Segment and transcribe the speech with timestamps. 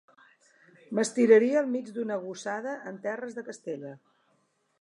[0.99, 3.97] M'estiraria al mig d'una gossada en terres de Castella.